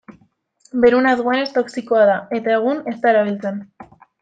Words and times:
Beruna 0.85 1.11
duenez 1.19 1.51
toxikoa 1.59 2.07
da, 2.13 2.17
eta 2.41 2.57
egun 2.57 2.83
ez 2.95 2.97
da 3.05 3.15
erabiltzen. 3.15 3.63